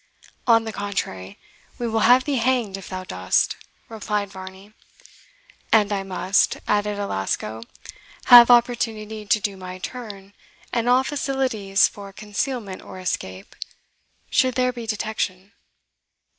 "On 0.47 0.63
the 0.63 0.73
contrary, 0.73 1.37
we 1.77 1.87
will 1.87 1.99
have 1.99 2.23
thee 2.23 2.37
hanged 2.37 2.75
if 2.75 2.89
thou 2.89 3.03
dost," 3.03 3.55
replied 3.87 4.31
Varney. 4.31 4.73
"And 5.71 5.93
I 5.93 6.01
must," 6.01 6.57
added 6.67 6.97
Alasco, 6.97 7.61
"have 8.25 8.49
opportunity 8.49 9.27
to 9.27 9.39
do 9.39 9.55
my 9.57 9.77
turn, 9.77 10.33
and 10.73 10.89
all 10.89 11.03
facilities 11.03 11.87
for 11.87 12.11
concealment 12.11 12.81
or 12.81 12.99
escape, 12.99 13.55
should 14.31 14.55
there 14.55 14.73
be 14.73 14.87
detection?" 14.87 15.51